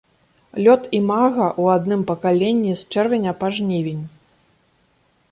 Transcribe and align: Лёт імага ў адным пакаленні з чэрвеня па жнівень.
Лёт 0.67 0.83
імага 0.99 1.43
ў 1.61 1.75
адным 1.79 2.01
пакаленні 2.11 2.73
з 2.79 2.97
чэрвеня 2.97 3.31
па 3.43 3.47
жнівень. 3.57 4.01